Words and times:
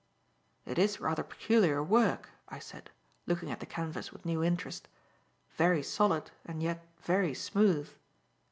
"It 0.65 0.79
is 0.79 0.99
rather 0.99 1.21
peculiar 1.21 1.83
work," 1.83 2.29
I 2.49 2.57
said, 2.57 2.89
looking 3.27 3.51
at 3.51 3.59
the 3.59 3.67
canvas 3.67 4.11
with 4.11 4.25
new 4.25 4.43
interest. 4.43 4.87
"Very 5.57 5.83
solid 5.83 6.31
and 6.43 6.63
yet 6.63 6.87
very 7.03 7.35
smooth." 7.35 7.87